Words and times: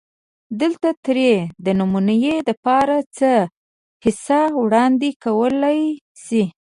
دلته 0.61 0.89
ترې 1.05 1.33
دنمونې 1.65 2.35
دپاره 2.49 2.95
څۀ 3.17 3.33
حصه 4.03 4.41
وړاندې 4.63 5.09
کولی 5.23 5.81
شي 6.23 6.43